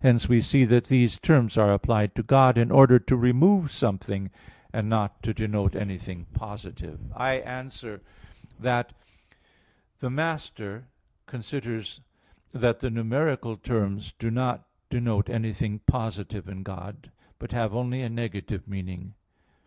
[0.00, 4.30] Hence we see that these terms are applied to God in order to remove something;
[4.72, 6.98] and not to denote anything positive.
[7.14, 8.00] I answer
[8.58, 8.94] that,
[10.00, 10.84] The Master (Sent.
[10.86, 12.00] i, D, 24) considers
[12.54, 18.08] that the numeral terms do not denote anything positive in God, but have only a
[18.08, 19.12] negative meaning.